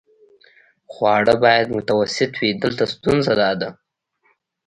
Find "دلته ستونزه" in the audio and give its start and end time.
2.63-3.33